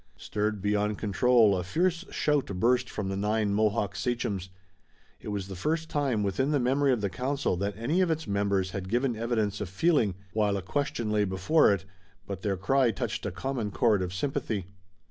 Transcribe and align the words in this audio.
Stirred 0.17 0.63
beyond 0.63 0.97
control, 0.97 1.55
a 1.55 1.61
fierce 1.63 2.03
shout 2.09 2.47
burst 2.47 2.89
from 2.89 3.09
the 3.09 3.15
nine 3.15 3.53
Mohawk 3.53 3.95
sachems. 3.95 4.49
It 5.19 5.27
was 5.27 5.47
the 5.47 5.55
first 5.55 5.91
time 5.91 6.23
within 6.23 6.49
the 6.49 6.59
memory 6.59 6.91
of 6.91 7.01
the 7.01 7.09
council 7.11 7.55
that 7.57 7.77
any 7.77 8.01
of 8.01 8.09
its 8.09 8.25
members 8.25 8.71
had 8.71 8.89
given 8.89 9.15
evidence 9.15 9.61
of 9.61 9.69
feeling, 9.69 10.15
while 10.33 10.57
a 10.57 10.63
question 10.63 11.11
lay 11.11 11.23
before 11.25 11.71
it, 11.71 11.85
but 12.25 12.41
their 12.41 12.57
cry 12.57 12.89
touched 12.89 13.27
a 13.27 13.31
common 13.31 13.69
chord 13.69 14.01
of 14.01 14.11
sympathy. 14.11 14.65